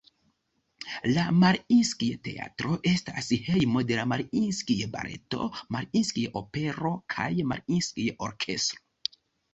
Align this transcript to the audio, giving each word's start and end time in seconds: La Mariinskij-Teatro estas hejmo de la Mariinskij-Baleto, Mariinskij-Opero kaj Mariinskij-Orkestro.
La 1.09 1.25
Mariinskij-Teatro 1.41 2.71
estas 2.91 3.29
hejmo 3.49 3.83
de 3.91 3.99
la 3.99 4.05
Mariinskij-Baleto, 4.13 5.51
Mariinskij-Opero 5.77 6.95
kaj 7.17 7.31
Mariinskij-Orkestro. 7.53 9.23